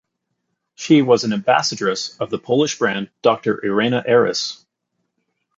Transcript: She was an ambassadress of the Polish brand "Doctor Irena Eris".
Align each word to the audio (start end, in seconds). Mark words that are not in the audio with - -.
She 0.73 1.03
was 1.03 1.25
an 1.25 1.31
ambassadress 1.31 2.19
of 2.19 2.31
the 2.31 2.39
Polish 2.39 2.79
brand 2.79 3.11
"Doctor 3.21 3.63
Irena 3.63 4.03
Eris". 4.03 4.65